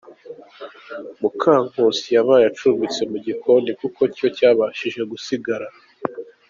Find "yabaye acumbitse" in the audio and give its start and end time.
2.15-3.01